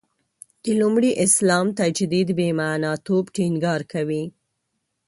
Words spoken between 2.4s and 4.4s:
معنا» توب ټینګار کوي.